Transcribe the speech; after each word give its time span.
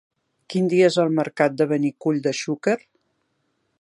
Quin 0.53 0.69
dia 0.71 0.87
és 0.91 0.97
el 1.03 1.11
mercat 1.19 1.59
de 1.61 1.67
Benicull 1.73 2.25
de 2.29 2.33
Xúquer? 2.39 2.77